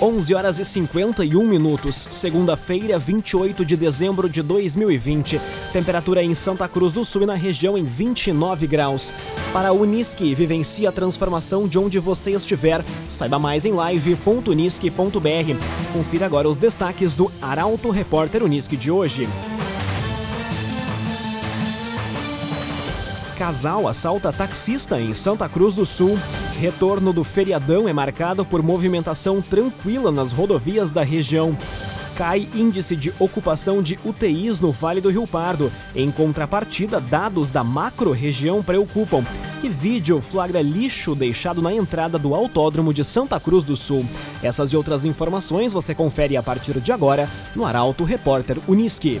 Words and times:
11 0.00 0.34
horas 0.34 0.58
e 0.58 0.64
51 0.64 1.42
minutos, 1.42 2.08
segunda-feira, 2.10 2.98
28 2.98 3.64
de 3.64 3.76
dezembro 3.76 4.28
de 4.28 4.42
2020. 4.42 5.40
Temperatura 5.72 6.22
em 6.22 6.34
Santa 6.34 6.68
Cruz 6.68 6.92
do 6.92 7.02
Sul 7.02 7.22
e 7.22 7.26
na 7.26 7.34
região 7.34 7.78
em 7.78 7.84
29 7.84 8.66
graus. 8.66 9.10
Para 9.54 9.68
a 9.68 9.72
Unisque, 9.72 10.34
vivencie 10.34 10.86
a 10.86 10.92
transformação 10.92 11.66
de 11.66 11.78
onde 11.78 11.98
você 11.98 12.32
estiver. 12.32 12.84
Saiba 13.08 13.38
mais 13.38 13.64
em 13.64 13.72
live.unisque.br. 13.72 14.92
Confira 15.94 16.26
agora 16.26 16.46
os 16.46 16.58
destaques 16.58 17.14
do 17.14 17.32
Arauto 17.40 17.88
Repórter 17.88 18.42
Unisque 18.42 18.76
de 18.76 18.90
hoje. 18.90 19.26
Casal 23.36 23.86
assalta 23.86 24.32
taxista 24.32 24.98
em 24.98 25.12
Santa 25.12 25.46
Cruz 25.46 25.74
do 25.74 25.84
Sul. 25.84 26.18
Retorno 26.58 27.12
do 27.12 27.22
feriadão 27.22 27.86
é 27.86 27.92
marcado 27.92 28.46
por 28.46 28.62
movimentação 28.62 29.42
tranquila 29.42 30.10
nas 30.10 30.32
rodovias 30.32 30.90
da 30.90 31.02
região. 31.02 31.54
Cai 32.16 32.48
índice 32.54 32.96
de 32.96 33.12
ocupação 33.18 33.82
de 33.82 33.98
UTIs 34.02 34.58
no 34.58 34.72
Vale 34.72 35.02
do 35.02 35.10
Rio 35.10 35.26
Pardo. 35.26 35.70
Em 35.94 36.10
contrapartida, 36.10 36.98
dados 36.98 37.50
da 37.50 37.62
macro-região 37.62 38.62
preocupam. 38.62 39.22
E 39.62 39.68
vídeo 39.68 40.22
flagra 40.22 40.62
lixo 40.62 41.14
deixado 41.14 41.60
na 41.60 41.74
entrada 41.74 42.18
do 42.18 42.34
Autódromo 42.34 42.94
de 42.94 43.04
Santa 43.04 43.38
Cruz 43.38 43.64
do 43.64 43.76
Sul. 43.76 44.06
Essas 44.42 44.72
e 44.72 44.78
outras 44.78 45.04
informações 45.04 45.74
você 45.74 45.94
confere 45.94 46.38
a 46.38 46.42
partir 46.42 46.80
de 46.80 46.90
agora 46.90 47.28
no 47.54 47.66
Arauto 47.66 48.02
Repórter 48.02 48.56
Uniski. 48.66 49.20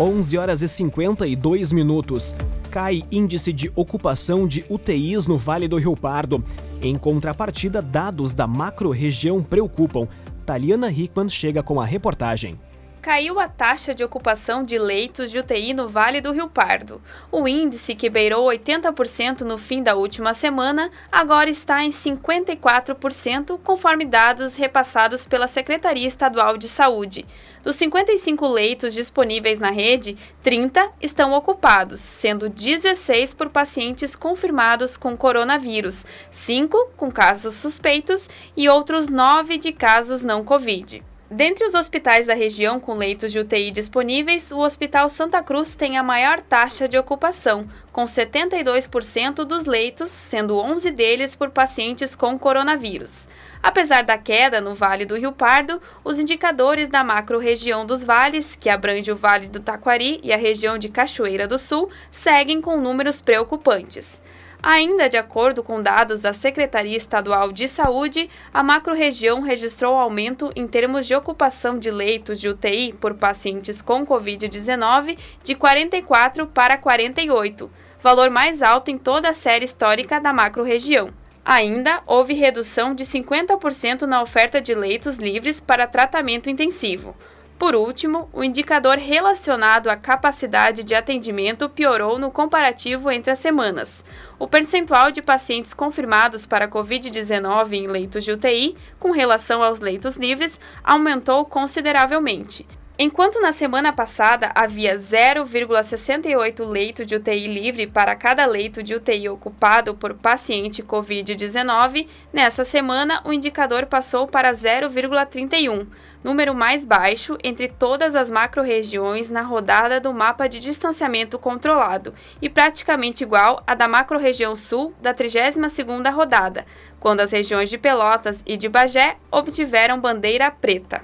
11 0.00 0.38
horas 0.38 0.62
e 0.62 0.68
52 0.68 1.70
minutos. 1.70 2.34
Cai 2.70 3.04
índice 3.12 3.52
de 3.52 3.70
ocupação 3.74 4.46
de 4.46 4.64
UTIs 4.68 5.26
no 5.26 5.36
Vale 5.36 5.68
do 5.68 5.76
Rio 5.76 5.96
Pardo. 5.96 6.42
Em 6.80 6.96
contrapartida, 6.96 7.82
dados 7.82 8.34
da 8.34 8.46
macro-região 8.46 9.42
preocupam. 9.42 10.08
Taliana 10.46 10.90
Hickman 10.90 11.28
chega 11.28 11.62
com 11.62 11.80
a 11.80 11.84
reportagem 11.84 12.58
caiu 13.02 13.40
a 13.40 13.48
taxa 13.48 13.92
de 13.92 14.04
ocupação 14.04 14.62
de 14.62 14.78
leitos 14.78 15.28
de 15.28 15.40
UTI 15.40 15.74
no 15.74 15.88
Vale 15.88 16.20
do 16.20 16.30
Rio 16.30 16.48
Pardo. 16.48 17.02
O 17.32 17.48
índice, 17.48 17.96
que 17.96 18.08
beirou 18.08 18.46
80% 18.46 19.40
no 19.40 19.58
fim 19.58 19.82
da 19.82 19.96
última 19.96 20.32
semana, 20.32 20.88
agora 21.10 21.50
está 21.50 21.82
em 21.82 21.90
54%, 21.90 23.58
conforme 23.64 24.04
dados 24.04 24.54
repassados 24.54 25.26
pela 25.26 25.48
Secretaria 25.48 26.06
Estadual 26.06 26.56
de 26.56 26.68
Saúde. 26.68 27.26
Dos 27.64 27.74
55 27.74 28.46
leitos 28.46 28.94
disponíveis 28.94 29.58
na 29.58 29.70
rede, 29.70 30.16
30 30.40 30.88
estão 31.00 31.32
ocupados, 31.32 32.00
sendo 32.00 32.48
16 32.48 33.34
por 33.34 33.50
pacientes 33.50 34.14
confirmados 34.14 34.96
com 34.96 35.16
coronavírus, 35.16 36.06
5 36.30 36.92
com 36.96 37.10
casos 37.10 37.54
suspeitos 37.54 38.30
e 38.56 38.68
outros 38.68 39.08
9 39.08 39.58
de 39.58 39.72
casos 39.72 40.22
não 40.22 40.44
Covid. 40.44 41.02
Dentre 41.34 41.64
os 41.64 41.72
hospitais 41.72 42.26
da 42.26 42.34
região 42.34 42.78
com 42.78 42.94
leitos 42.94 43.32
de 43.32 43.38
UTI 43.38 43.70
disponíveis, 43.70 44.52
o 44.52 44.58
Hospital 44.58 45.08
Santa 45.08 45.42
Cruz 45.42 45.74
tem 45.74 45.96
a 45.96 46.02
maior 46.02 46.42
taxa 46.42 46.86
de 46.86 46.98
ocupação, 46.98 47.66
com 47.90 48.04
72% 48.04 49.36
dos 49.36 49.64
leitos, 49.64 50.10
sendo 50.10 50.58
11 50.58 50.90
deles 50.90 51.34
por 51.34 51.48
pacientes 51.48 52.14
com 52.14 52.38
coronavírus. 52.38 53.26
Apesar 53.62 54.04
da 54.04 54.18
queda 54.18 54.60
no 54.60 54.74
Vale 54.74 55.06
do 55.06 55.16
Rio 55.16 55.32
Pardo, 55.32 55.80
os 56.04 56.18
indicadores 56.18 56.90
da 56.90 57.02
macro-região 57.02 57.86
dos 57.86 58.04
vales, 58.04 58.54
que 58.54 58.68
abrange 58.68 59.10
o 59.10 59.16
Vale 59.16 59.48
do 59.48 59.58
Taquari 59.58 60.20
e 60.22 60.34
a 60.34 60.36
região 60.36 60.76
de 60.76 60.90
Cachoeira 60.90 61.48
do 61.48 61.58
Sul, 61.58 61.88
seguem 62.10 62.60
com 62.60 62.78
números 62.78 63.22
preocupantes. 63.22 64.20
Ainda 64.62 65.08
de 65.08 65.16
acordo 65.16 65.60
com 65.60 65.82
dados 65.82 66.20
da 66.20 66.32
Secretaria 66.32 66.96
Estadual 66.96 67.50
de 67.50 67.66
Saúde, 67.66 68.30
a 68.54 68.62
macro-região 68.62 69.40
registrou 69.40 69.96
aumento 69.96 70.52
em 70.54 70.68
termos 70.68 71.04
de 71.04 71.16
ocupação 71.16 71.76
de 71.76 71.90
leitos 71.90 72.40
de 72.40 72.48
UTI 72.48 72.92
por 72.92 73.14
pacientes 73.14 73.82
com 73.82 74.06
Covid-19 74.06 75.18
de 75.42 75.56
44 75.56 76.46
para 76.46 76.78
48, 76.78 77.68
valor 78.00 78.30
mais 78.30 78.62
alto 78.62 78.88
em 78.88 78.98
toda 78.98 79.30
a 79.30 79.34
série 79.34 79.64
histórica 79.64 80.20
da 80.20 80.32
macro-região. 80.32 81.10
Ainda 81.44 82.00
houve 82.06 82.32
redução 82.32 82.94
de 82.94 83.04
50% 83.04 84.02
na 84.02 84.22
oferta 84.22 84.60
de 84.60 84.76
leitos 84.76 85.16
livres 85.16 85.60
para 85.60 85.88
tratamento 85.88 86.48
intensivo. 86.48 87.16
Por 87.62 87.76
último, 87.76 88.28
o 88.32 88.42
indicador 88.42 88.98
relacionado 88.98 89.88
à 89.88 89.94
capacidade 89.94 90.82
de 90.82 90.96
atendimento 90.96 91.68
piorou 91.68 92.18
no 92.18 92.28
comparativo 92.28 93.08
entre 93.08 93.30
as 93.30 93.38
semanas. 93.38 94.04
O 94.36 94.48
percentual 94.48 95.12
de 95.12 95.22
pacientes 95.22 95.72
confirmados 95.72 96.44
para 96.44 96.66
Covid-19 96.66 97.74
em 97.74 97.86
leitos 97.86 98.24
de 98.24 98.32
UTI, 98.32 98.76
com 98.98 99.12
relação 99.12 99.62
aos 99.62 99.78
leitos 99.78 100.16
livres, 100.16 100.58
aumentou 100.82 101.44
consideravelmente. 101.44 102.66
Enquanto 102.98 103.40
na 103.40 103.52
semana 103.52 103.92
passada 103.92 104.52
havia 104.54 104.96
0,68 104.98 106.64
leito 106.64 107.06
de 107.06 107.16
UTI 107.16 107.46
livre 107.46 107.86
para 107.86 108.14
cada 108.14 108.44
leito 108.44 108.82
de 108.82 108.94
UTI 108.94 109.28
ocupado 109.30 109.94
por 109.94 110.14
paciente 110.14 110.82
Covid-19, 110.82 112.06
nessa 112.32 112.64
semana 112.64 113.22
o 113.24 113.32
indicador 113.32 113.86
passou 113.86 114.28
para 114.28 114.52
0,31 114.52 115.86
número 116.22 116.54
mais 116.54 116.84
baixo 116.84 117.36
entre 117.42 117.68
todas 117.68 118.14
as 118.14 118.30
macro-regiões 118.30 119.30
na 119.30 119.42
rodada 119.42 120.00
do 120.00 120.12
mapa 120.12 120.48
de 120.48 120.60
distanciamento 120.60 121.38
controlado 121.38 122.14
e 122.40 122.48
praticamente 122.48 123.22
igual 123.24 123.62
à 123.66 123.74
da 123.74 123.88
macro-região 123.88 124.54
sul 124.54 124.94
da 125.00 125.12
32ª 125.12 126.12
rodada, 126.12 126.64
quando 127.00 127.20
as 127.20 127.32
regiões 127.32 127.68
de 127.68 127.78
Pelotas 127.78 128.42
e 128.46 128.56
de 128.56 128.68
Bagé 128.68 129.16
obtiveram 129.30 130.00
bandeira 130.00 130.50
preta. 130.50 131.02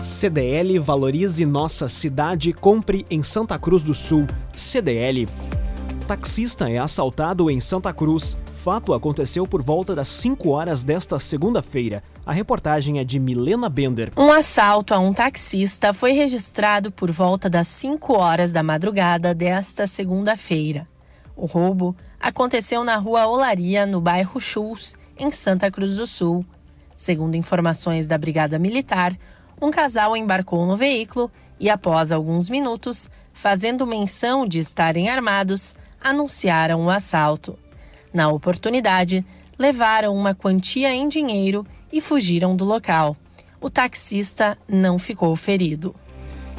CDL 0.00 0.78
valorize 0.78 1.44
nossa 1.44 1.88
cidade, 1.88 2.52
compre 2.52 3.04
em 3.10 3.22
Santa 3.22 3.58
Cruz 3.58 3.82
do 3.82 3.94
Sul. 3.94 4.26
CDL. 4.54 5.28
Taxista 6.06 6.70
é 6.70 6.78
assaltado 6.78 7.50
em 7.50 7.60
Santa 7.60 7.92
Cruz. 7.92 8.38
Fato 8.54 8.94
aconteceu 8.94 9.46
por 9.46 9.60
volta 9.60 9.94
das 9.94 10.08
5 10.08 10.50
horas 10.50 10.84
desta 10.84 11.18
segunda-feira. 11.18 12.02
A 12.28 12.32
reportagem 12.32 12.98
é 12.98 13.04
de 13.04 13.18
Milena 13.18 13.70
Bender. 13.70 14.12
Um 14.14 14.30
assalto 14.30 14.92
a 14.92 14.98
um 14.98 15.14
taxista 15.14 15.94
foi 15.94 16.12
registrado 16.12 16.92
por 16.92 17.10
volta 17.10 17.48
das 17.48 17.68
5 17.68 18.12
horas 18.12 18.52
da 18.52 18.62
madrugada 18.62 19.34
desta 19.34 19.86
segunda-feira. 19.86 20.86
O 21.34 21.46
roubo 21.46 21.96
aconteceu 22.20 22.84
na 22.84 22.96
rua 22.96 23.26
Olaria, 23.26 23.86
no 23.86 23.98
bairro 23.98 24.38
Chus, 24.38 24.94
em 25.18 25.30
Santa 25.30 25.70
Cruz 25.70 25.96
do 25.96 26.06
Sul. 26.06 26.44
Segundo 26.94 27.34
informações 27.34 28.06
da 28.06 28.18
Brigada 28.18 28.58
Militar, 28.58 29.16
um 29.58 29.70
casal 29.70 30.14
embarcou 30.14 30.66
no 30.66 30.76
veículo 30.76 31.30
e, 31.58 31.70
após 31.70 32.12
alguns 32.12 32.50
minutos, 32.50 33.08
fazendo 33.32 33.86
menção 33.86 34.46
de 34.46 34.58
estarem 34.58 35.08
armados, 35.08 35.74
anunciaram 35.98 36.84
o 36.84 36.90
assalto. 36.90 37.58
Na 38.12 38.28
oportunidade, 38.28 39.24
levaram 39.58 40.14
uma 40.14 40.34
quantia 40.34 40.94
em 40.94 41.08
dinheiro 41.08 41.66
e 41.92 42.00
fugiram 42.00 42.54
do 42.54 42.64
local. 42.64 43.16
O 43.60 43.68
taxista 43.68 44.56
não 44.68 44.98
ficou 44.98 45.34
ferido. 45.34 45.94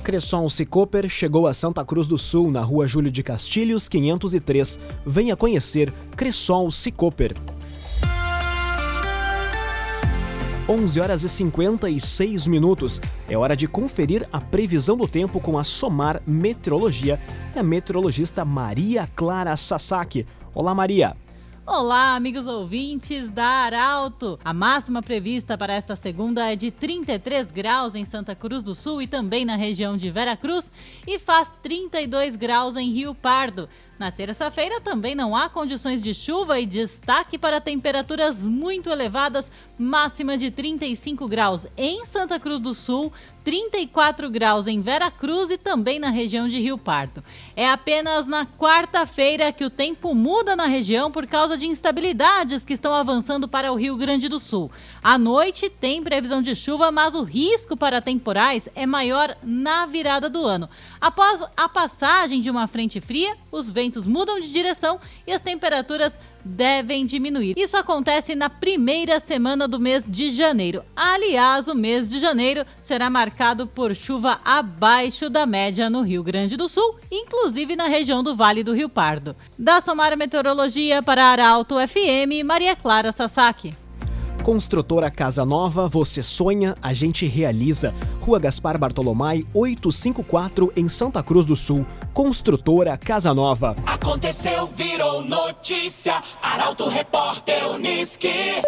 Cresson 0.03 0.49
Cicoper 0.49 1.07
chegou 1.07 1.45
a 1.45 1.53
Santa 1.53 1.83
Cruz 1.85 2.07
do 2.07 2.17
Sul, 2.17 2.51
na 2.51 2.61
rua 2.61 2.87
Júlio 2.87 3.11
de 3.11 3.21
Castilhos, 3.21 3.87
503. 3.87 4.79
Venha 5.05 5.35
conhecer 5.35 5.93
Cresson 6.15 6.71
Cicoper. 6.71 7.35
11 10.67 10.99
horas 10.99 11.23
e 11.23 11.29
56 11.29 12.45
minutos. 12.45 13.01
É 13.27 13.35
hora 13.35 13.57
de 13.57 13.67
conferir 13.67 14.27
a 14.31 14.39
previsão 14.39 14.95
do 14.95 15.07
tempo 15.07 15.39
com 15.39 15.57
a 15.57 15.63
Somar 15.63 16.21
Meteorologia 16.27 17.19
e 17.55 17.59
a 17.59 17.63
meteorologista 17.63 18.45
Maria 18.45 19.09
Clara 19.15 19.55
Sasaki. 19.55 20.27
Olá, 20.53 20.75
Maria. 20.75 21.15
Olá, 21.71 22.16
amigos 22.16 22.48
ouvintes 22.48 23.30
da 23.30 23.45
Arauto. 23.45 24.39
A 24.44 24.51
máxima 24.51 25.04
prevista 25.04 25.56
para 25.56 25.71
esta 25.71 25.95
segunda 25.95 26.51
é 26.51 26.56
de 26.56 26.71
33 26.71 27.51
graus 27.51 27.94
em 27.94 28.06
Santa 28.06 28.33
Cruz 28.33 28.63
do 28.63 28.74
Sul 28.74 29.04
e 29.04 29.07
também 29.07 29.45
na 29.45 29.56
região 29.56 29.95
de 29.95 30.10
Vera 30.10 30.36
Cruz 30.36 30.74
e 31.06 31.19
faz 31.19 31.54
32 31.62 32.36
graus 32.36 32.75
em 32.75 32.89
Rio 32.89 33.13
Pardo. 33.13 33.69
Na 33.99 34.11
terça-feira 34.11 34.79
também 34.79 35.13
não 35.13 35.35
há 35.35 35.49
condições 35.49 36.01
de 36.01 36.13
chuva 36.13 36.57
e 36.57 36.65
destaque 36.65 37.37
para 37.37 37.59
temperaturas 37.59 38.41
muito 38.41 38.89
elevadas, 38.89 39.51
máxima 39.77 40.37
de 40.37 40.49
35 40.49 41.27
graus 41.27 41.67
em 41.75 42.05
Santa 42.05 42.39
Cruz 42.39 42.61
do 42.61 42.73
Sul, 42.73 43.11
34 43.43 44.29
graus 44.29 44.67
em 44.67 44.79
Vera 44.79 45.11
Cruz 45.11 45.49
e 45.49 45.57
também 45.57 45.99
na 45.99 46.09
região 46.09 46.47
de 46.47 46.59
Rio 46.59 46.77
Pardo. 46.77 47.23
É 47.55 47.67
apenas 47.67 48.25
na 48.25 48.45
quarta-feira 48.45 49.51
que 49.51 49.65
o 49.65 49.69
tempo 49.69 50.15
muda 50.15 50.55
na 50.55 50.65
região 50.65 51.11
por 51.11 51.27
causa 51.27 51.57
de 51.57 51.65
instabilidades 51.65 52.63
que 52.63 52.73
estão 52.73 52.93
avançando 52.93 53.49
para 53.49 53.71
o 53.71 53.75
Rio 53.75 53.97
Grande 53.97 54.29
do 54.29 54.39
Sul. 54.39 54.71
À 55.03 55.17
noite 55.17 55.69
tem 55.69 56.03
previsão 56.03 56.41
de 56.41 56.55
chuva, 56.55 56.89
mas 56.91 57.15
o 57.15 57.23
risco 57.23 57.75
para 57.75 58.01
temporais 58.01 58.69
é 58.75 58.85
maior 58.85 59.35
na 59.43 59.85
virada 59.85 60.29
do 60.29 60.45
ano. 60.45 60.69
Após 61.01 61.43
a 61.57 61.67
passagem 61.67 62.39
de 62.39 62.49
uma 62.49 62.67
frente 62.67 63.01
fria, 63.01 63.35
os 63.51 63.69
ventos 63.69 63.88
mudam 64.06 64.39
de 64.39 64.51
direção 64.51 65.00
e 65.25 65.31
as 65.31 65.41
temperaturas 65.41 66.18
devem 66.44 67.06
diminuir. 67.06 67.53
Isso 67.57 67.77
acontece 67.77 68.36
na 68.36 68.50
primeira 68.50 69.19
semana 69.19 69.68
do 69.68 69.80
mês 69.80 70.06
de 70.07 70.31
janeiro. 70.31 70.83
Aliás, 70.95 71.68
o 71.68 71.75
mês 71.75 72.09
de 72.09 72.19
janeiro 72.19 72.65
será 72.81 73.09
marcado 73.09 73.68
por 73.68 73.95
chuva 73.95 74.39
abaixo 74.44 75.30
da 75.30 75.45
média 75.45 75.89
no 75.89 76.01
Rio 76.01 76.24
Grande 76.24 76.56
do 76.56 76.68
Sul, 76.68 76.97
inclusive 77.12 77.75
na 77.75 77.88
região 77.88 78.24
do 78.24 78.36
Vale 78.36 78.63
do 78.63 78.74
Rio 78.74 78.89
Pardo. 78.89 79.36
Da 79.57 79.81
Somara 79.81 80.15
Meteorologia 80.15 81.03
para 81.03 81.25
Arauto 81.25 81.75
FM, 81.75 82.44
Maria 82.45 82.75
Clara 82.75 83.12
Sasaki. 83.12 83.75
Construtora 84.44 85.12
Casa 85.12 85.45
Nova, 85.45 85.88
você 85.88 86.24
sonha, 86.24 86.75
a 86.81 86.94
gente 86.94 87.25
realiza. 87.27 87.94
Rua 88.21 88.39
Gaspar 88.39 88.77
Bartolomai, 88.77 89.45
854, 89.53 90.74
em 90.75 90.88
Santa 90.88 91.21
Cruz 91.21 91.45
do 91.45 91.56
Sul. 91.56 91.85
Construtora 92.13 92.97
Casa 92.97 93.33
Nova. 93.33 93.75
Aconteceu, 93.85 94.67
virou 94.67 95.23
notícia. 95.23 96.21
Arauto 96.41 96.89
Repórter 96.89 97.69
Uniski. 97.71 98.61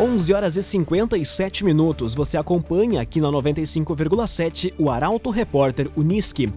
11 0.00 0.32
horas 0.34 0.56
e 0.56 0.62
57 0.62 1.64
minutos. 1.64 2.14
Você 2.14 2.36
acompanha 2.36 3.00
aqui 3.00 3.20
na 3.20 3.28
95,7 3.28 4.72
o 4.78 4.90
Arauto 4.90 5.30
Repórter 5.30 5.88
Uniski. 5.96 6.52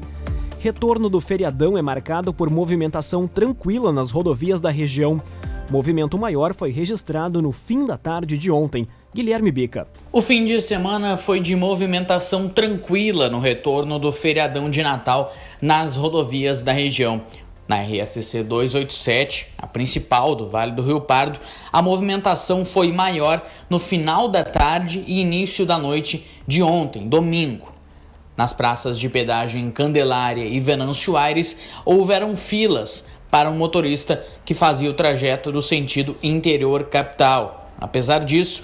Retorno 0.59 1.09
do 1.09 1.19
feriadão 1.19 1.77
é 1.77 1.81
marcado 1.81 2.33
por 2.33 2.49
movimentação 2.49 3.27
tranquila 3.27 3.91
nas 3.91 4.11
rodovias 4.11 4.61
da 4.61 4.69
região. 4.69 5.21
Movimento 5.69 6.17
maior 6.17 6.53
foi 6.53 6.71
registrado 6.71 7.41
no 7.41 7.51
fim 7.51 7.85
da 7.85 7.97
tarde 7.97 8.37
de 8.37 8.49
ontem. 8.49 8.87
Guilherme 9.13 9.51
Bica. 9.51 9.87
O 10.11 10.23
fim 10.23 10.43
de 10.43 10.59
semana 10.59 11.15
foi 11.17 11.39
de 11.39 11.55
movimentação 11.55 12.49
tranquila 12.49 13.29
no 13.29 13.39
retorno 13.39 13.99
do 13.99 14.11
feriadão 14.11 14.71
de 14.71 14.81
Natal 14.81 15.31
nas 15.61 15.95
rodovias 15.95 16.63
da 16.63 16.71
região. 16.71 17.21
Na 17.67 17.77
RSC 17.83 18.41
287, 18.41 19.49
a 19.55 19.67
principal 19.67 20.33
do 20.33 20.49
Vale 20.49 20.71
do 20.71 20.81
Rio 20.81 20.99
Pardo, 20.99 21.39
a 21.71 21.79
movimentação 21.79 22.65
foi 22.65 22.91
maior 22.91 23.45
no 23.69 23.77
final 23.77 24.27
da 24.27 24.43
tarde 24.43 25.03
e 25.05 25.21
início 25.21 25.63
da 25.63 25.77
noite 25.77 26.25
de 26.47 26.63
ontem, 26.63 27.07
domingo. 27.07 27.71
Nas 28.35 28.51
praças 28.51 28.99
de 28.99 29.07
pedágio 29.09 29.59
em 29.59 29.69
Candelária 29.69 30.43
e 30.43 30.59
Venâncio 30.59 31.15
Aires, 31.15 31.55
houveram 31.85 32.35
filas 32.35 33.05
para 33.29 33.47
um 33.47 33.55
motorista 33.55 34.25
que 34.43 34.55
fazia 34.55 34.89
o 34.89 34.93
trajeto 34.93 35.51
do 35.51 35.61
sentido 35.61 36.17
interior 36.23 36.85
capital. 36.85 37.69
Apesar 37.79 38.19
disso, 38.19 38.63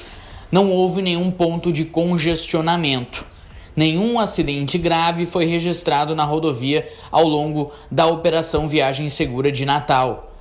não 0.52 0.72
houve 0.72 1.02
nenhum 1.02 1.30
ponto 1.32 1.72
de 1.72 1.86
congestionamento. 1.86 3.26
Nenhum 3.76 4.20
acidente 4.20 4.78
grave 4.78 5.26
foi 5.26 5.46
registrado 5.46 6.16
na 6.16 6.24
rodovia 6.24 6.88
ao 7.12 7.26
longo 7.26 7.72
da 7.90 8.08
Operação 8.08 8.68
Viagem 8.68 9.08
Segura 9.10 9.52
de 9.52 9.66
Natal. 9.66 10.34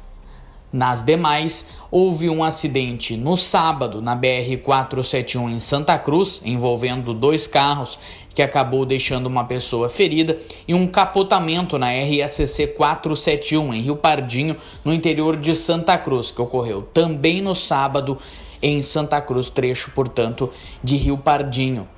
Nas 0.72 1.02
demais, 1.02 1.64
houve 1.90 2.28
um 2.28 2.44
acidente 2.44 3.16
no 3.16 3.36
sábado 3.36 4.02
na 4.02 4.14
BR-471 4.14 5.50
em 5.50 5.60
Santa 5.60 5.98
Cruz, 5.98 6.42
envolvendo 6.44 7.14
dois 7.14 7.46
carros, 7.46 7.98
que 8.34 8.42
acabou 8.42 8.84
deixando 8.84 9.26
uma 9.26 9.44
pessoa 9.44 9.88
ferida, 9.88 10.38
e 10.66 10.74
um 10.74 10.86
capotamento 10.86 11.78
na 11.78 11.88
RSC 11.90 12.66
471 12.76 13.72
em 13.72 13.80
Rio 13.80 13.96
Pardinho, 13.96 14.56
no 14.84 14.92
interior 14.92 15.36
de 15.36 15.54
Santa 15.54 15.96
Cruz, 15.96 16.30
que 16.30 16.42
ocorreu 16.42 16.82
também 16.82 17.40
no 17.40 17.54
sábado 17.54 18.18
em 18.62 18.82
Santa 18.82 19.20
Cruz, 19.20 19.48
trecho, 19.48 19.90
portanto, 19.92 20.50
de 20.82 20.96
Rio 20.96 21.18
Pardinho. 21.18 21.88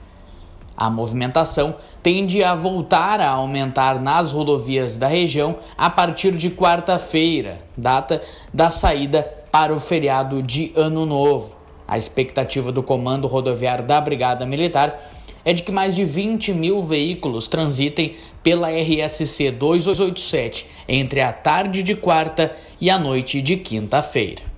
A 0.76 0.88
movimentação 0.88 1.74
tende 2.02 2.42
a 2.42 2.54
voltar 2.54 3.20
a 3.20 3.28
aumentar 3.28 4.00
nas 4.00 4.32
rodovias 4.32 4.96
da 4.96 5.08
região 5.08 5.56
a 5.76 5.90
partir 5.90 6.32
de 6.32 6.50
quarta-feira, 6.50 7.60
data 7.76 8.22
da 8.52 8.70
saída 8.70 9.22
para 9.52 9.74
o 9.74 9.80
feriado 9.80 10.42
de 10.42 10.72
Ano 10.74 11.04
Novo. 11.04 11.54
A 11.86 11.98
expectativa 11.98 12.72
do 12.72 12.82
Comando 12.82 13.26
Rodoviário 13.26 13.84
da 13.84 14.00
Brigada 14.00 14.46
Militar 14.46 14.98
é 15.44 15.52
de 15.52 15.62
que 15.62 15.72
mais 15.72 15.94
de 15.94 16.04
20 16.04 16.52
mil 16.52 16.82
veículos 16.82 17.48
transitem 17.48 18.14
pela 18.42 18.70
RSC 18.70 19.50
287 19.50 20.66
entre 20.88 21.20
a 21.20 21.32
tarde 21.32 21.82
de 21.82 21.94
quarta 21.94 22.54
e 22.80 22.88
a 22.88 22.98
noite 22.98 23.42
de 23.42 23.56
quinta-feira. 23.56 24.49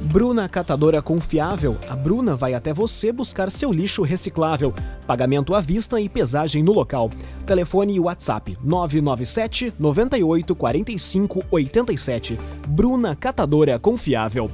Bruna 0.00 0.46
Catadora 0.48 1.00
Confiável, 1.00 1.76
a 1.88 1.96
Bruna 1.96 2.36
vai 2.36 2.52
até 2.52 2.72
você 2.72 3.10
buscar 3.10 3.50
seu 3.50 3.72
lixo 3.72 4.02
reciclável. 4.02 4.74
Pagamento 5.06 5.54
à 5.54 5.60
vista 5.60 6.00
e 6.00 6.08
pesagem 6.08 6.62
no 6.62 6.72
local. 6.72 7.10
Telefone 7.46 7.94
e 7.94 8.00
WhatsApp 8.00 8.56
997 8.62 9.72
98 9.78 10.54
45 10.54 11.44
87. 11.50 12.38
Bruna 12.68 13.16
Catadora 13.16 13.78
Confiável. 13.78 14.50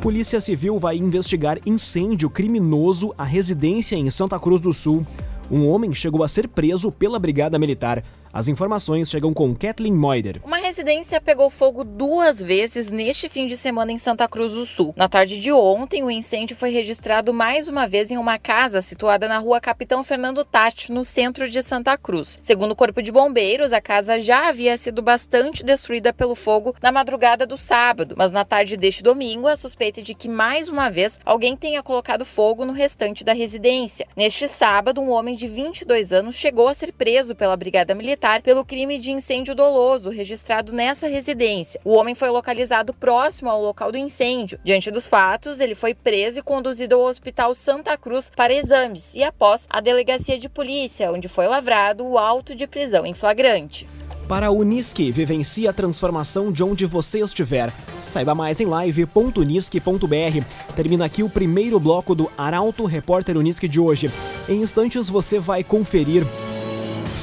Polícia 0.00 0.40
Civil 0.40 0.78
vai 0.78 0.96
investigar 0.96 1.58
incêndio 1.66 2.30
criminoso 2.30 3.14
à 3.18 3.24
residência 3.24 3.96
em 3.96 4.08
Santa 4.08 4.38
Cruz 4.38 4.60
do 4.60 4.72
Sul. 4.72 5.06
Um 5.50 5.68
homem 5.68 5.92
chegou 5.92 6.24
a 6.24 6.28
ser 6.28 6.48
preso 6.48 6.90
pela 6.90 7.18
Brigada 7.18 7.58
Militar. 7.58 8.02
As 8.34 8.48
informações 8.48 9.08
chegam 9.08 9.32
com 9.32 9.54
Kathleen 9.54 9.94
Moider. 9.94 10.40
Uma 10.42 10.56
residência 10.56 11.20
pegou 11.20 11.48
fogo 11.48 11.84
duas 11.84 12.42
vezes 12.42 12.90
neste 12.90 13.28
fim 13.28 13.46
de 13.46 13.56
semana 13.56 13.92
em 13.92 13.96
Santa 13.96 14.26
Cruz 14.26 14.50
do 14.50 14.66
Sul. 14.66 14.92
Na 14.96 15.08
tarde 15.08 15.38
de 15.38 15.52
ontem, 15.52 16.02
o 16.02 16.10
incêndio 16.10 16.56
foi 16.56 16.70
registrado 16.70 17.32
mais 17.32 17.68
uma 17.68 17.86
vez 17.86 18.10
em 18.10 18.18
uma 18.18 18.36
casa 18.36 18.82
situada 18.82 19.28
na 19.28 19.38
rua 19.38 19.60
Capitão 19.60 20.02
Fernando 20.02 20.44
Tati, 20.44 20.90
no 20.90 21.04
centro 21.04 21.48
de 21.48 21.62
Santa 21.62 21.96
Cruz. 21.96 22.40
Segundo 22.42 22.72
o 22.72 22.74
Corpo 22.74 23.00
de 23.00 23.12
Bombeiros, 23.12 23.72
a 23.72 23.80
casa 23.80 24.18
já 24.18 24.48
havia 24.48 24.76
sido 24.76 25.00
bastante 25.00 25.62
destruída 25.62 26.12
pelo 26.12 26.34
fogo 26.34 26.74
na 26.82 26.90
madrugada 26.90 27.46
do 27.46 27.56
sábado, 27.56 28.16
mas 28.18 28.32
na 28.32 28.44
tarde 28.44 28.76
deste 28.76 29.00
domingo, 29.00 29.46
a 29.46 29.54
suspeita 29.54 30.02
de 30.02 30.12
que 30.12 30.28
mais 30.28 30.68
uma 30.68 30.90
vez 30.90 31.20
alguém 31.24 31.56
tenha 31.56 31.84
colocado 31.84 32.24
fogo 32.24 32.64
no 32.64 32.72
restante 32.72 33.22
da 33.22 33.32
residência. 33.32 34.08
Neste 34.16 34.48
sábado, 34.48 35.00
um 35.00 35.10
homem 35.10 35.36
de 35.36 35.46
22 35.46 36.12
anos 36.12 36.34
chegou 36.34 36.66
a 36.66 36.74
ser 36.74 36.92
preso 36.92 37.36
pela 37.36 37.56
Brigada 37.56 37.94
Militar 37.94 38.23
militar 38.24 38.40
pelo 38.40 38.64
crime 38.64 38.98
de 38.98 39.10
incêndio 39.10 39.54
doloso 39.54 40.08
registrado 40.08 40.72
nessa 40.72 41.06
residência. 41.06 41.78
O 41.84 41.92
homem 41.92 42.14
foi 42.14 42.30
localizado 42.30 42.94
próximo 42.94 43.50
ao 43.50 43.60
local 43.60 43.92
do 43.92 43.98
incêndio. 43.98 44.58
Diante 44.64 44.90
dos 44.90 45.06
fatos, 45.06 45.60
ele 45.60 45.74
foi 45.74 45.92
preso 45.92 46.38
e 46.38 46.42
conduzido 46.42 46.94
ao 46.94 47.02
Hospital 47.02 47.54
Santa 47.54 47.98
Cruz 47.98 48.32
para 48.34 48.54
exames 48.54 49.14
e 49.14 49.22
após 49.22 49.66
a 49.68 49.78
delegacia 49.78 50.38
de 50.38 50.48
polícia, 50.48 51.12
onde 51.12 51.28
foi 51.28 51.46
lavrado 51.46 52.06
o 52.06 52.16
auto 52.16 52.54
de 52.54 52.66
prisão 52.66 53.04
em 53.04 53.12
flagrante. 53.12 53.86
Para 54.26 54.46
a 54.46 54.50
Unisque, 54.50 55.12
vivencie 55.12 55.68
a 55.68 55.72
transformação 55.72 56.50
de 56.50 56.64
onde 56.64 56.86
você 56.86 57.20
estiver. 57.20 57.70
Saiba 58.00 58.34
mais 58.34 58.58
em 58.58 58.64
live.unisque.br. 58.64 60.74
Termina 60.74 61.04
aqui 61.04 61.22
o 61.22 61.28
primeiro 61.28 61.78
bloco 61.78 62.14
do 62.14 62.32
Arauto 62.38 62.86
Repórter 62.86 63.36
Unisque 63.36 63.68
de 63.68 63.78
hoje. 63.78 64.10
Em 64.48 64.62
instantes 64.62 65.10
você 65.10 65.38
vai 65.38 65.62
conferir 65.62 66.24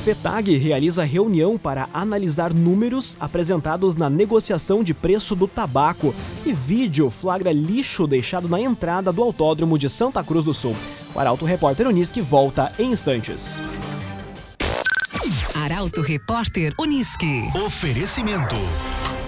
FETAG 0.01 0.57
realiza 0.57 1.03
reunião 1.03 1.59
para 1.59 1.87
analisar 1.93 2.51
números 2.51 3.15
apresentados 3.19 3.95
na 3.95 4.09
negociação 4.09 4.83
de 4.83 4.95
preço 4.95 5.35
do 5.35 5.47
tabaco 5.47 6.13
e 6.43 6.51
vídeo 6.51 7.11
flagra 7.11 7.51
lixo 7.51 8.07
deixado 8.07 8.49
na 8.49 8.59
entrada 8.59 9.13
do 9.13 9.21
autódromo 9.21 9.77
de 9.77 9.87
Santa 9.87 10.23
Cruz 10.23 10.43
do 10.43 10.55
Sul. 10.55 10.75
O 11.13 11.19
Arauto 11.19 11.45
Repórter 11.45 11.87
Unisque 11.87 12.19
volta 12.19 12.71
em 12.79 12.91
instantes. 12.91 13.61
Arauto 15.53 16.01
Repórter 16.01 16.73
Unisque. 16.79 17.43
Oferecimento. 17.63 18.55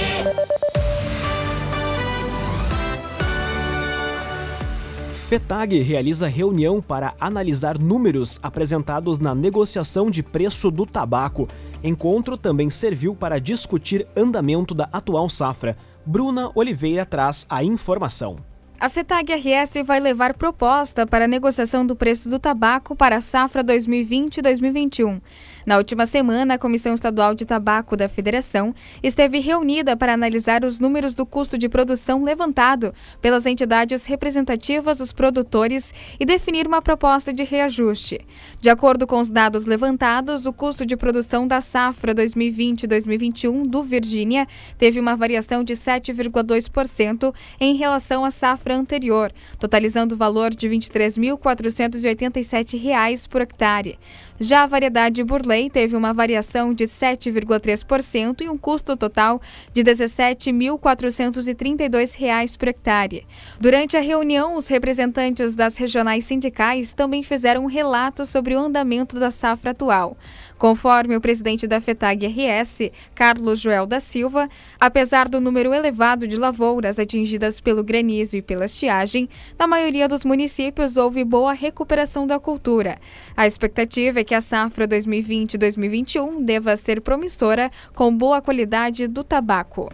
FETAG 5.27 5.81
realiza 5.81 6.25
reunião 6.29 6.81
para 6.81 7.13
analisar 7.19 7.77
números 7.77 8.39
apresentados 8.41 9.19
na 9.19 9.35
negociação 9.35 10.09
de 10.09 10.23
preço 10.23 10.71
do 10.71 10.85
tabaco. 10.85 11.49
Encontro 11.83 12.37
também 12.37 12.69
serviu 12.69 13.13
para 13.13 13.37
discutir 13.37 14.07
andamento 14.15 14.73
da 14.73 14.87
atual 14.89 15.27
safra. 15.27 15.75
Bruna 16.05 16.49
Oliveira 16.55 17.05
traz 17.05 17.45
a 17.49 17.61
informação. 17.61 18.37
A 18.79 18.89
FETAG 18.89 19.33
RS 19.33 19.83
vai 19.83 19.99
levar 19.99 20.35
proposta 20.35 21.07
para 21.07 21.25
a 21.25 21.27
negociação 21.27 21.83
do 21.83 21.95
preço 21.95 22.29
do 22.29 22.37
tabaco 22.37 22.95
para 22.95 23.17
a 23.17 23.21
safra 23.21 23.63
2020-2021. 23.63 25.19
Na 25.65 25.77
última 25.77 26.05
semana, 26.05 26.53
a 26.53 26.57
Comissão 26.59 26.93
Estadual 26.93 27.33
de 27.33 27.43
Tabaco 27.43 27.97
da 27.97 28.07
Federação 28.07 28.75
esteve 29.01 29.39
reunida 29.39 29.97
para 29.97 30.13
analisar 30.13 30.63
os 30.63 30.79
números 30.79 31.15
do 31.15 31.25
custo 31.25 31.57
de 31.57 31.67
produção 31.67 32.23
levantado 32.23 32.93
pelas 33.19 33.47
entidades 33.47 34.05
representativas 34.05 34.99
dos 34.99 35.11
produtores 35.11 35.91
e 36.19 36.25
definir 36.25 36.67
uma 36.67 36.81
proposta 36.81 37.33
de 37.33 37.43
reajuste. 37.43 38.19
De 38.61 38.69
acordo 38.69 39.07
com 39.07 39.19
os 39.19 39.29
dados 39.29 39.65
levantados, 39.65 40.45
o 40.45 40.53
custo 40.53 40.85
de 40.85 40.95
produção 40.95 41.47
da 41.47 41.61
safra 41.61 42.13
2020-2021 42.13 43.65
do 43.67 43.81
Virgínia 43.81 44.47
teve 44.77 44.99
uma 44.99 45.15
variação 45.15 45.63
de 45.63 45.73
7,2% 45.73 47.33
em 47.59 47.75
relação 47.75 48.23
à 48.23 48.29
safra 48.29 48.66
anterior, 48.75 49.33
totalizando 49.59 50.15
o 50.15 50.17
valor 50.17 50.55
de 50.55 50.67
R$ 50.67 50.77
23.487 50.77 53.27
por 53.27 53.41
hectare. 53.41 53.99
Já 54.39 54.61
a 54.61 54.67
variedade 54.67 55.23
Burley 55.23 55.67
teve 55.67 55.95
uma 55.95 56.13
variação 56.13 56.71
de 56.71 56.83
7,3% 56.83 58.41
e 58.41 58.49
um 58.49 58.55
custo 58.55 58.95
total 58.95 59.41
de 59.73 59.81
R$ 59.81 59.91
17.432 59.91 62.55
por 62.55 62.67
hectare. 62.67 63.25
Durante 63.59 63.97
a 63.97 63.99
reunião, 63.99 64.55
os 64.55 64.67
representantes 64.67 65.55
das 65.55 65.75
regionais 65.77 66.25
sindicais 66.25 66.93
também 66.93 67.23
fizeram 67.23 67.63
um 67.63 67.67
relato 67.67 68.27
sobre 68.27 68.55
o 68.55 68.59
andamento 68.59 69.19
da 69.19 69.31
safra 69.31 69.71
atual. 69.71 70.15
Conforme 70.55 71.15
o 71.15 71.21
presidente 71.21 71.65
da 71.65 71.81
FETAG 71.81 72.27
RS, 72.27 72.91
Carlos 73.15 73.59
Joel 73.59 73.87
da 73.87 73.99
Silva, 73.99 74.47
apesar 74.79 75.27
do 75.27 75.41
número 75.41 75.73
elevado 75.73 76.27
de 76.27 76.35
lavouras 76.35 76.99
atingidas 76.99 77.59
pelo 77.59 77.83
granizo 77.83 78.37
e 78.37 78.43
pela 78.43 78.65
estiagem, 78.65 79.27
na 79.57 79.65
maioria 79.65 80.07
dos 80.07 80.23
municípios 80.23 80.95
houve 80.95 81.23
boa 81.23 81.53
recuperação 81.53 82.27
da 82.27 82.39
cultura. 82.39 82.99
A 83.35 83.47
expectativa 83.47 84.19
é 84.19 84.26
que 84.27 84.35
a 84.35 84.41
safra 84.41 84.87
2020-2021 84.87 86.43
deva 86.43 86.75
ser 86.75 87.01
promissora, 87.01 87.71
com 87.95 88.15
boa 88.15 88.41
qualidade 88.41 89.07
do 89.07 89.23
tabaco. 89.23 89.89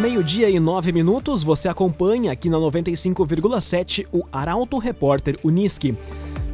Meio-dia 0.00 0.50
e 0.50 0.60
nove 0.60 0.92
minutos, 0.92 1.42
você 1.42 1.70
acompanha 1.70 2.30
aqui 2.30 2.50
na 2.50 2.58
95,7 2.58 4.06
o 4.12 4.24
Arauto 4.30 4.76
Repórter 4.76 5.38
Unisque. 5.42 5.96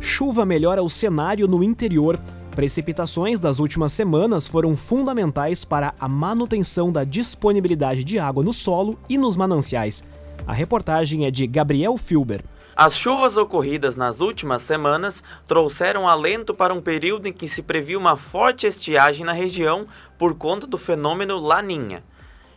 Chuva 0.01 0.47
melhora 0.47 0.81
o 0.81 0.89
cenário 0.89 1.49
no 1.49 1.63
interior. 1.63 2.21
Precipitações 2.53 3.41
das 3.41 3.59
últimas 3.59 3.93
semanas 3.93 4.47
foram 4.47 4.77
fundamentais 4.77 5.65
para 5.65 5.93
a 5.99 6.07
manutenção 6.07 6.93
da 6.93 7.03
disponibilidade 7.03 8.05
de 8.05 8.17
água 8.17 8.45
no 8.45 8.53
solo 8.53 8.97
e 9.09 9.19
nos 9.19 9.37
mananciais. 9.37 10.05
A 10.47 10.53
reportagem 10.53 11.27
é 11.27 11.31
de 11.31 11.45
Gabriel 11.45 11.97
Filber. 11.97 12.45
As 12.77 12.97
chuvas 12.97 13.37
ocorridas 13.37 13.97
nas 13.97 14.21
últimas 14.21 14.63
semanas 14.63 15.23
trouxeram 15.49 16.09
alento 16.09 16.55
para 16.55 16.73
um 16.73 16.81
período 16.81 17.27
em 17.27 17.33
que 17.33 17.49
se 17.49 17.61
previa 17.61 17.99
uma 17.99 18.17
forte 18.17 18.69
estiagem 18.69 19.27
na 19.27 19.33
região 19.33 19.87
por 20.17 20.35
conta 20.35 20.65
do 20.65 20.79
fenômeno 20.79 21.41
Laninha. 21.41 22.05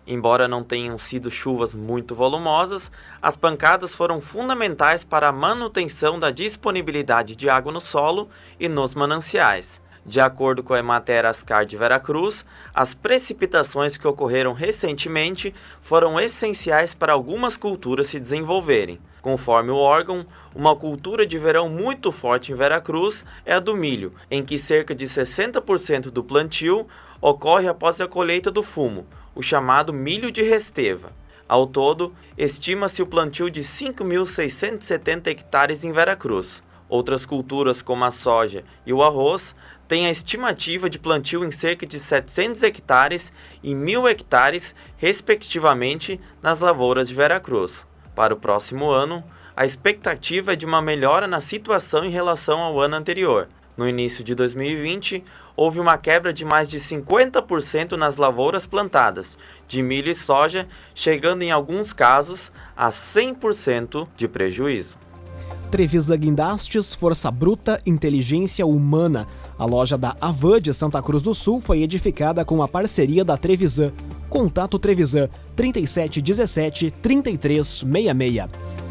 Embora 0.08 0.48
não 0.48 0.64
tenham 0.64 1.00
sido 1.00 1.32
chuvas 1.32 1.74
muito 1.74 2.14
volumosas, 2.14 2.92
as 3.20 3.36
pancadas 3.36 3.96
foram 3.96 4.22
fundamentais 4.22 5.04
para 5.04 5.30
a 5.30 5.32
manutenção 5.32 6.20
da 6.20 6.30
disponibilidade 6.30 7.36
de 7.36 7.50
água 7.50 7.72
no 7.72 7.82
solo 7.82 8.30
e 8.60 8.68
nos 8.68 8.94
mananciais. 8.94 9.82
De 10.06 10.22
acordo 10.22 10.62
com 10.62 10.76
a 10.76 10.78
Emater 10.78 11.26
Ascar 11.26 11.66
de 11.66 11.76
Veracruz, 11.76 12.46
as 12.72 12.94
precipitações 12.94 13.98
que 13.98 14.08
ocorreram 14.08 14.54
recentemente 14.54 15.56
foram 15.82 16.20
essenciais 16.20 16.94
para 16.94 17.14
algumas 17.14 17.58
culturas 17.58 18.06
se 18.06 18.20
desenvolverem. 18.20 19.00
Conforme 19.24 19.72
o 19.72 19.78
órgão, 19.78 20.24
uma 20.54 20.76
cultura 20.76 21.26
de 21.26 21.40
verão 21.40 21.68
muito 21.68 22.12
forte 22.12 22.52
em 22.52 22.56
Veracruz 22.56 23.26
é 23.44 23.56
a 23.56 23.60
do 23.60 23.76
milho, 23.76 24.14
em 24.30 24.46
que 24.46 24.60
cerca 24.60 24.94
de 24.94 25.06
60% 25.06 26.12
do 26.12 26.24
plantio 26.24 26.86
ocorre 27.20 27.68
após 27.68 28.00
a 28.00 28.08
colheita 28.08 28.52
do 28.52 28.62
fumo, 28.62 29.08
o 29.36 29.42
chamado 29.42 29.94
milho 29.94 30.32
de 30.32 30.42
resteva. 30.42 31.12
Ao 31.48 31.68
todo, 31.68 32.16
estima-se 32.36 33.04
o 33.04 33.06
plantio 33.06 33.52
de 33.52 33.62
5.670 33.62 35.28
hectares 35.28 35.84
em 35.84 35.92
Veracruz. 35.92 36.64
Outras 36.90 37.26
culturas, 37.26 37.82
como 37.82 38.04
a 38.04 38.12
soja 38.12 38.64
e 38.86 38.94
o 38.94 39.04
arroz, 39.04 39.56
têm 39.88 40.08
a 40.08 40.12
estimativa 40.12 40.90
de 40.90 40.98
plantio 40.98 41.44
em 41.44 41.52
cerca 41.52 41.86
de 41.86 42.00
700 42.00 42.64
hectares 42.64 43.34
e 43.62 43.74
1.000 43.74 44.10
hectares, 44.10 44.76
respectivamente, 44.98 46.20
nas 46.42 46.60
lavouras 46.60 47.08
de 47.08 47.14
Veracruz. 47.14 47.86
Para 48.16 48.34
o 48.34 48.38
próximo 48.38 48.90
ano, 48.90 49.24
a 49.56 49.66
expectativa 49.66 50.54
é 50.54 50.56
de 50.56 50.66
uma 50.66 50.82
melhora 50.82 51.28
na 51.28 51.42
situação 51.42 52.04
em 52.04 52.10
relação 52.10 52.60
ao 52.60 52.80
ano 52.80 52.96
anterior. 52.96 53.48
No 53.78 53.88
início 53.88 54.24
de 54.24 54.34
2020, 54.34 55.24
houve 55.56 55.80
uma 55.80 55.98
quebra 55.98 56.34
de 56.34 56.44
mais 56.44 56.68
de 56.68 56.80
50% 56.80 57.94
nas 57.94 58.18
lavouras 58.18 58.66
plantadas 58.66 59.38
de 59.68 59.82
milho 59.82 60.12
e 60.12 60.16
soja, 60.16 60.68
chegando 60.94 61.42
em 61.42 61.52
alguns 61.52 61.94
casos 61.94 62.52
a 62.76 62.90
100% 62.90 64.08
de 64.16 64.28
prejuízo. 64.28 64.98
Trevisa 65.72 66.16
Guindastes, 66.16 66.94
Força 66.94 67.30
Bruta, 67.30 67.82
Inteligência 67.86 68.66
Humana. 68.66 69.28
A 69.58 69.66
loja 69.66 69.98
da 69.98 70.16
Avan 70.22 70.62
de 70.62 70.74
Santa 70.74 71.02
Cruz 71.02 71.22
do 71.22 71.34
Sul 71.34 71.60
foi 71.60 71.82
edificada 71.82 72.46
com 72.46 72.62
a 72.62 72.68
parceria 72.68 73.26
da 73.26 73.36
Trevisan. 73.36 73.92
Contato 74.30 74.80
Trevisan 74.80 75.30
3717 75.56 76.92
3366. 76.92 78.85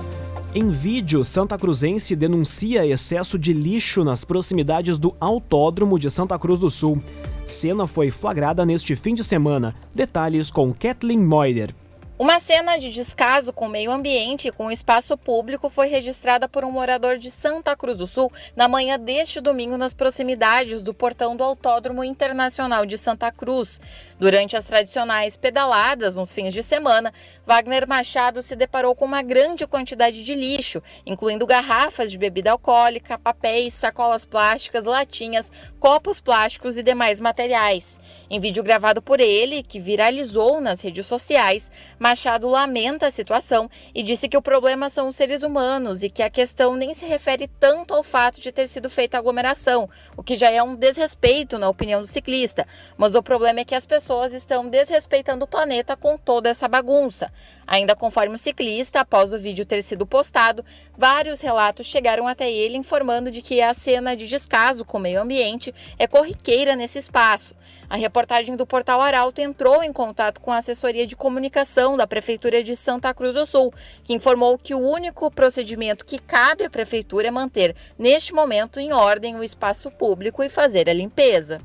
Em 0.57 0.69
vídeo, 0.69 1.25
Santa 1.25 1.59
Cruzense 1.59 2.15
denuncia 2.15 2.87
excesso 2.87 3.37
de 3.37 3.53
lixo 3.53 4.05
nas 4.05 4.25
proximidades 4.25 4.99
do 4.99 5.17
Autódromo 5.19 5.99
de 5.99 6.09
Santa 6.09 6.39
Cruz 6.39 6.61
do 6.61 6.71
Sul. 6.71 7.03
Cena 7.45 7.89
foi 7.89 8.13
flagrada 8.13 8.65
neste 8.65 8.95
fim 8.95 9.17
de 9.17 9.25
semana. 9.25 9.75
Detalhes 9.93 10.53
com 10.53 10.73
Kathleen 10.73 11.19
Moider. 11.19 11.75
Uma 12.17 12.39
cena 12.39 12.77
de 12.77 12.93
descaso 12.93 13.53
com 13.53 13.67
o 13.67 13.69
meio 13.69 13.91
ambiente 13.91 14.47
e 14.47 14.53
com 14.53 14.67
o 14.67 14.71
espaço 14.71 15.19
público 15.19 15.69
foi 15.69 15.89
registrada 15.89 16.49
por 16.49 16.65
um 16.65 16.71
morador 16.71 17.19
de 17.19 17.29
Santa 17.29 17.75
Cruz 17.75 17.99
do 17.99 18.07
Sul 18.07 18.31
na 18.55 18.69
manhã 18.69 18.97
deste 18.97 19.41
domingo 19.41 19.77
nas 19.77 19.93
proximidades 19.93 20.81
do 20.81 20.95
portão 20.95 21.37
do 21.37 21.43
Autódromo 21.43 22.05
Internacional 22.05 22.87
de 22.87 22.97
Santa 22.97 23.33
Cruz. 23.33 23.81
Durante 24.25 24.57
as 24.57 24.65
tradicionais 24.65 25.37
pedaladas 25.37 26.17
nos 26.17 26.33
fins 26.33 26.55
de 26.55 26.63
semana, 26.63 27.13
Wagner 27.45 27.87
Machado 27.87 28.43
se 28.43 28.57
deparou 28.57 28.95
com 28.95 29.05
uma 29.05 29.21
grande 29.21 29.67
quantidade 29.67 30.25
de 30.25 30.35
lixo, 30.35 30.83
incluindo 31.05 31.47
garrafas 31.47 32.11
de 32.11 32.17
bebida 32.17 32.51
alcoólica, 32.51 33.19
papéis, 33.19 33.75
sacolas 33.75 34.25
plásticas, 34.25 34.87
latinhas, 34.87 35.53
copos 35.79 36.21
plásticos 36.21 36.79
e 36.79 36.83
demais 36.83 37.21
materiais. 37.21 37.99
Em 38.31 38.41
vídeo 38.41 38.63
gravado 38.63 39.03
por 39.03 39.21
ele, 39.21 39.63
que 39.63 39.79
viralizou 39.79 40.59
nas 40.59 40.81
redes 40.81 41.07
sociais, 41.07 41.71
Machado 41.99 42.49
lamenta 42.49 43.09
a 43.09 43.11
situação 43.11 43.69
e 43.95 44.03
disse 44.03 44.27
que 44.27 44.39
o 44.39 44.43
problema 44.43 44.89
são 44.89 45.09
os 45.09 45.17
seres 45.17 45.43
humanos 45.43 46.03
e 46.03 46.09
que 46.09 46.23
a 46.23 46.31
questão 46.31 46.75
nem 46.77 46.95
se 46.95 47.05
refere 47.05 47.47
tanto 47.61 47.93
ao 47.93 48.03
fato 48.03 48.41
de 48.41 48.51
ter 48.51 48.69
sido 48.69 48.89
feita 48.89 49.19
aglomeração, 49.19 49.87
o 50.17 50.23
que 50.23 50.35
já 50.35 50.51
é 50.51 50.63
um 50.63 50.75
desrespeito 50.75 51.59
na 51.59 51.69
opinião 51.69 52.01
do 52.01 52.09
ciclista, 52.09 52.67
mas 52.97 53.15
o 53.15 53.23
problema 53.23 53.61
é 53.61 53.65
que 53.67 53.75
as 53.75 53.85
pessoas 53.85 54.14
pessoas 54.15 54.33
estão 54.33 54.69
desrespeitando 54.69 55.45
o 55.45 55.49
planeta 55.49 55.97
com 55.97 56.17
toda 56.17 56.49
essa 56.49 56.69
bagunça. 56.69 57.33
Ainda 57.67 57.97
conforme 57.97 58.37
o 58.37 58.39
ciclista, 58.39 59.01
após 59.01 59.33
o 59.33 59.39
vídeo 59.39 59.67
ter 59.67 59.83
sido 59.83 60.07
postado, 60.07 60.65
vários 60.97 61.41
relatos 61.41 61.87
chegaram 61.87 62.29
até 62.29 62.49
ele 62.49 62.77
informando 62.77 63.29
de 63.29 63.43
que 63.43 63.61
a 63.61 63.75
cena 63.75 64.15
de 64.15 64.29
descaso 64.29 64.85
com 64.85 64.99
o 64.99 65.01
meio 65.01 65.21
ambiente 65.21 65.75
é 65.99 66.07
corriqueira 66.07 66.77
nesse 66.77 66.97
espaço. 66.97 67.57
A 67.91 67.97
reportagem 67.97 68.55
do 68.55 68.65
Portal 68.65 69.01
Arauto 69.01 69.41
entrou 69.41 69.83
em 69.83 69.93
contato 69.93 70.41
com 70.41 70.53
a 70.53 70.59
assessoria 70.59 71.09
de 71.09 71.17
comunicação 71.17 71.97
da 71.97 72.07
Prefeitura 72.07 72.63
de 72.63 72.77
Santa 72.77 73.13
Cruz 73.13 73.35
do 73.35 73.45
Sul, 73.45 73.75
que 74.05 74.15
informou 74.15 74.57
que 74.57 74.75
o 74.75 74.79
único 74.79 75.29
procedimento 75.29 76.05
que 76.05 76.21
cabe 76.21 76.65
à 76.65 76.71
Prefeitura 76.71 77.27
é 77.27 77.31
manter, 77.33 77.75
neste 77.99 78.33
momento, 78.33 78.79
em 78.79 78.93
ordem 78.93 79.35
o 79.35 79.43
espaço 79.43 79.91
público 79.91 80.41
e 80.41 80.49
fazer 80.49 80.89
a 80.89 80.95
limpeza. 80.95 81.61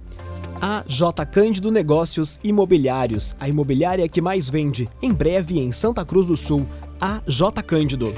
A 0.62 0.84
J 0.86 1.26
Cândido 1.26 1.72
Negócios 1.72 2.38
Imobiliários, 2.44 3.34
a 3.40 3.48
imobiliária 3.48 4.10
que 4.10 4.20
mais 4.20 4.50
vende, 4.50 4.90
em 5.02 5.14
breve 5.14 5.58
em 5.58 5.72
Santa 5.72 6.04
Cruz 6.04 6.28
do 6.28 6.36
Sul. 6.36 6.68
A 7.00 7.22
J 7.26 7.64
Cândido. 7.64 8.14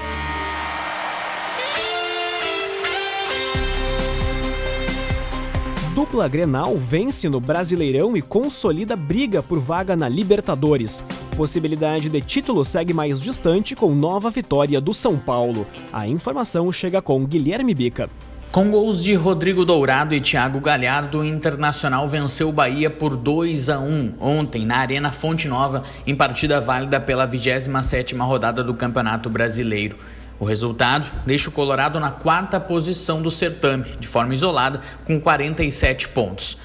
Dupla 5.94 6.26
Grenal 6.26 6.76
vence 6.76 7.28
no 7.28 7.38
Brasileirão 7.38 8.16
e 8.16 8.22
consolida 8.22 8.96
briga 8.96 9.40
por 9.40 9.60
vaga 9.60 9.94
na 9.94 10.08
Libertadores. 10.08 11.00
Possibilidade 11.36 12.08
de 12.08 12.20
título 12.20 12.64
segue 12.64 12.92
mais 12.92 13.22
distante 13.22 13.76
com 13.76 13.94
nova 13.94 14.32
vitória 14.32 14.80
do 14.80 14.92
São 14.92 15.16
Paulo. 15.16 15.64
A 15.92 16.08
informação 16.08 16.72
chega 16.72 17.00
com 17.00 17.24
Guilherme 17.24 17.72
Bica. 17.72 18.10
Com 18.52 18.70
gols 18.70 19.02
de 19.02 19.14
Rodrigo 19.14 19.64
Dourado 19.64 20.14
e 20.14 20.20
Thiago 20.20 20.60
Galhardo, 20.60 21.20
o 21.20 21.24
Internacional 21.24 22.06
venceu 22.06 22.50
o 22.50 22.52
Bahia 22.52 22.90
por 22.90 23.16
2 23.16 23.70
a 23.70 23.78
1 23.78 24.16
ontem 24.20 24.66
na 24.66 24.76
Arena 24.76 25.10
Fonte 25.10 25.48
Nova, 25.48 25.84
em 26.06 26.14
partida 26.14 26.60
válida 26.60 27.00
pela 27.00 27.26
27ª 27.26 28.22
rodada 28.26 28.62
do 28.62 28.74
Campeonato 28.74 29.30
Brasileiro. 29.30 29.96
O 30.38 30.44
resultado 30.44 31.10
deixa 31.24 31.48
o 31.48 31.52
Colorado 31.52 31.98
na 31.98 32.10
quarta 32.10 32.60
posição 32.60 33.22
do 33.22 33.30
certame, 33.30 33.86
de 33.98 34.06
forma 34.06 34.34
isolada, 34.34 34.82
com 35.06 35.18
47 35.18 36.10
pontos. 36.10 36.58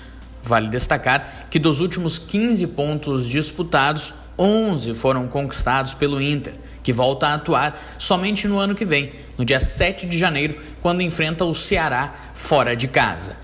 Vale 0.44 0.68
destacar 0.68 1.48
que 1.50 1.58
dos 1.58 1.80
últimos 1.80 2.20
15 2.20 2.68
pontos 2.68 3.30
disputados, 3.30 4.14
11 4.38 4.94
foram 4.94 5.26
conquistados 5.26 5.94
pelo 5.94 6.22
Inter, 6.22 6.54
que 6.88 6.94
volta 6.94 7.28
a 7.28 7.34
atuar 7.34 7.98
somente 8.00 8.48
no 8.48 8.58
ano 8.58 8.74
que 8.74 8.86
vem, 8.86 9.12
no 9.38 9.44
dia 9.44 9.60
7 9.60 10.08
de 10.08 10.18
janeiro, 10.18 10.56
quando 10.82 11.02
enfrenta 11.02 11.44
o 11.44 11.54
Ceará 11.54 12.32
fora 12.34 12.78
de 12.78 12.88
casa. 12.88 13.36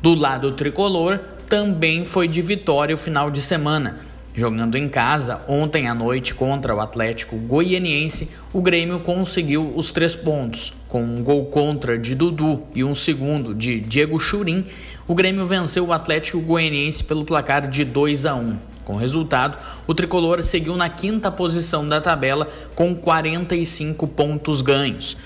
Do 0.00 0.14
lado 0.14 0.52
tricolor, 0.52 1.18
também 1.48 2.04
foi 2.04 2.28
de 2.28 2.40
vitória 2.40 2.94
o 2.94 2.96
final 2.96 3.32
de 3.32 3.40
semana. 3.40 3.98
Jogando 4.32 4.78
em 4.78 4.88
casa 4.88 5.44
ontem 5.48 5.88
à 5.88 5.94
noite 5.94 6.36
contra 6.36 6.72
o 6.72 6.78
Atlético 6.78 7.36
Goianiense, 7.36 8.30
o 8.52 8.62
Grêmio 8.62 9.00
conseguiu 9.00 9.72
os 9.74 9.90
três 9.90 10.14
pontos. 10.14 10.72
Com 10.86 11.02
um 11.02 11.20
gol 11.20 11.46
contra 11.46 11.98
de 11.98 12.14
Dudu 12.14 12.62
e 12.76 12.84
um 12.84 12.94
segundo 12.94 13.52
de 13.52 13.80
Diego 13.80 14.20
Churin, 14.20 14.66
o 15.08 15.16
Grêmio 15.16 15.44
venceu 15.44 15.84
o 15.84 15.92
Atlético 15.92 16.38
Goianiense 16.40 17.02
pelo 17.02 17.24
placar 17.24 17.68
de 17.68 17.84
2 17.84 18.24
a 18.24 18.36
1. 18.36 18.73
Com 18.84 18.94
o 18.94 18.98
resultado, 18.98 19.58
o 19.86 19.94
tricolor 19.94 20.42
seguiu 20.42 20.76
na 20.76 20.88
quinta 20.88 21.30
posição 21.30 21.86
da 21.88 22.00
tabela 22.00 22.48
com 22.74 22.94
45 22.94 24.06
pontos 24.08 24.62
ganhos. 24.62 25.16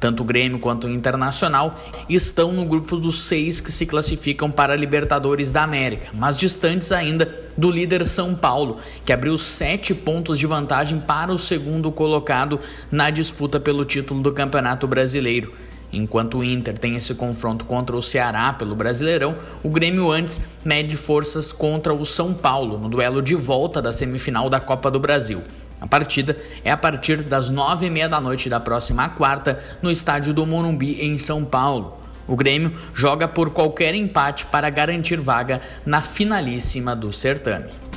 Tanto 0.00 0.22
o 0.22 0.24
Grêmio 0.24 0.60
quanto 0.60 0.86
o 0.86 0.90
Internacional 0.90 1.76
estão 2.08 2.52
no 2.52 2.64
grupo 2.64 2.96
dos 2.96 3.22
seis 3.22 3.60
que 3.60 3.72
se 3.72 3.84
classificam 3.84 4.48
para 4.48 4.72
a 4.72 4.76
Libertadores 4.76 5.50
da 5.50 5.64
América, 5.64 6.10
mas 6.14 6.38
distantes 6.38 6.92
ainda 6.92 7.28
do 7.56 7.68
líder 7.68 8.06
São 8.06 8.34
Paulo, 8.34 8.76
que 9.04 9.12
abriu 9.12 9.36
sete 9.36 9.92
pontos 9.92 10.38
de 10.38 10.46
vantagem 10.46 11.00
para 11.00 11.32
o 11.32 11.38
segundo 11.38 11.90
colocado 11.90 12.60
na 12.90 13.10
disputa 13.10 13.58
pelo 13.58 13.84
título 13.84 14.20
do 14.20 14.32
Campeonato 14.32 14.86
Brasileiro. 14.86 15.52
Enquanto 15.92 16.38
o 16.38 16.44
Inter 16.44 16.76
tem 16.76 16.96
esse 16.96 17.14
confronto 17.14 17.64
contra 17.64 17.96
o 17.96 18.02
Ceará 18.02 18.52
pelo 18.52 18.76
Brasileirão, 18.76 19.36
o 19.62 19.70
Grêmio 19.70 20.10
antes 20.10 20.40
mede 20.64 20.96
forças 20.96 21.50
contra 21.50 21.94
o 21.94 22.04
São 22.04 22.34
Paulo 22.34 22.78
no 22.78 22.88
duelo 22.88 23.22
de 23.22 23.34
volta 23.34 23.80
da 23.80 23.90
semifinal 23.90 24.50
da 24.50 24.60
Copa 24.60 24.90
do 24.90 25.00
Brasil. 25.00 25.42
A 25.80 25.86
partida 25.86 26.36
é 26.64 26.70
a 26.70 26.76
partir 26.76 27.22
das 27.22 27.48
nove 27.48 27.86
e 27.86 27.90
meia 27.90 28.08
da 28.08 28.20
noite 28.20 28.50
da 28.50 28.60
próxima 28.60 29.08
quarta 29.08 29.62
no 29.80 29.90
estádio 29.90 30.34
do 30.34 30.44
Morumbi 30.44 31.00
em 31.00 31.16
São 31.16 31.44
Paulo. 31.44 32.02
O 32.26 32.36
Grêmio 32.36 32.74
joga 32.92 33.26
por 33.26 33.50
qualquer 33.50 33.94
empate 33.94 34.44
para 34.46 34.68
garantir 34.68 35.18
vaga 35.18 35.62
na 35.86 36.02
finalíssima 36.02 36.94
do 36.94 37.12
certame. 37.12 37.87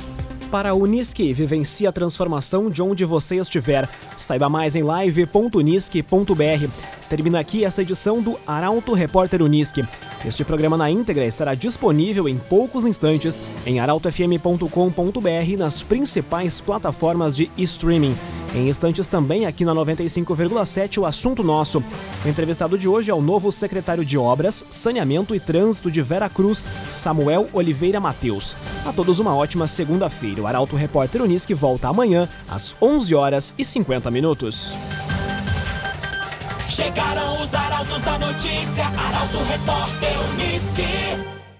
Para 0.52 0.68
a 0.68 0.74
Unisque. 0.74 1.32
Vivencie 1.32 1.86
a 1.86 1.92
transformação 1.92 2.68
de 2.68 2.82
onde 2.82 3.06
você 3.06 3.36
estiver. 3.36 3.88
Saiba 4.14 4.50
mais 4.50 4.76
em 4.76 4.82
live.unisque.br. 4.82 6.68
Termina 7.08 7.40
aqui 7.40 7.64
esta 7.64 7.80
edição 7.80 8.20
do 8.20 8.38
Arauto 8.46 8.92
Repórter 8.92 9.42
Unisque. 9.42 9.82
Este 10.26 10.44
programa 10.44 10.76
na 10.76 10.90
íntegra 10.90 11.24
estará 11.24 11.54
disponível 11.54 12.28
em 12.28 12.36
poucos 12.36 12.84
instantes 12.84 13.40
em 13.64 13.80
arautofm.com.br 13.80 15.56
nas 15.56 15.82
principais 15.82 16.60
plataformas 16.60 17.34
de 17.34 17.50
streaming. 17.56 18.14
Em 18.54 18.68
instantes 18.68 19.08
também 19.08 19.46
aqui 19.46 19.64
na 19.64 19.74
95,7 19.74 20.98
o 20.98 21.06
assunto 21.06 21.42
nosso. 21.42 21.82
O 22.24 22.28
entrevistado 22.28 22.76
de 22.76 22.86
hoje 22.86 23.10
é 23.10 23.14
o 23.14 23.22
novo 23.22 23.50
secretário 23.50 24.04
de 24.04 24.18
Obras, 24.18 24.64
Saneamento 24.68 25.34
e 25.34 25.40
Trânsito 25.40 25.90
de 25.90 26.02
Vera 26.02 26.28
Cruz, 26.28 26.68
Samuel 26.90 27.48
Oliveira 27.52 27.98
Mateus. 27.98 28.56
A 28.84 28.92
todos 28.92 29.18
uma 29.18 29.34
ótima 29.34 29.66
segunda-feira. 29.66 30.42
O 30.42 30.46
Arauto 30.46 30.76
Repórter 30.76 31.22
Unisque 31.22 31.54
volta 31.54 31.88
amanhã 31.88 32.28
às 32.48 32.76
11 32.80 33.14
horas 33.14 33.54
e 33.56 33.64
50 33.64 34.10
minutos. 34.10 34.76
Chegaram 36.68 37.42
os 37.42 37.54
arautos 37.54 38.02
da 38.02 38.18
notícia, 38.18 38.84
Arauto 38.84 39.38
Repórter 39.44 40.12
Unisque. 40.32 41.31